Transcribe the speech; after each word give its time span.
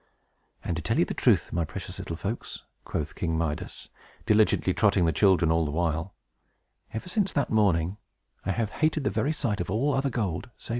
"And 0.63 0.75
to 0.77 0.81
tell 0.81 0.97
you 0.97 1.05
the 1.05 1.13
truth, 1.13 1.53
my 1.53 1.63
precious 1.63 1.99
little 1.99 2.15
folks," 2.15 2.63
quoth 2.85 3.13
King 3.13 3.37
Midas, 3.37 3.89
diligently 4.25 4.73
trotting 4.73 5.05
the 5.05 5.11
children 5.13 5.51
all 5.51 5.63
the 5.63 5.69
while, 5.69 6.15
"ever 6.91 7.07
since 7.07 7.31
that 7.33 7.51
morning, 7.51 7.97
I 8.43 8.49
have 8.51 8.71
hated 8.71 9.03
the 9.03 9.11
very 9.11 9.31
sight 9.31 9.61
of 9.61 9.69
all 9.69 9.93
other 9.93 10.09
gold, 10.09 10.49
save 10.57 10.67
this!" 10.69 10.69